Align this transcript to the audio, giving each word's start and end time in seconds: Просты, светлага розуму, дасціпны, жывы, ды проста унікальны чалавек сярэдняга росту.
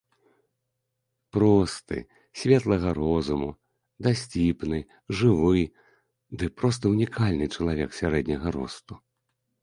Просты, 1.35 1.97
светлага 2.43 2.93
розуму, 2.99 3.49
дасціпны, 4.07 4.79
жывы, 5.19 5.61
ды 6.41 6.45
проста 6.61 6.83
унікальны 6.93 7.45
чалавек 7.57 7.89
сярэдняга 7.99 8.47
росту. 8.57 8.93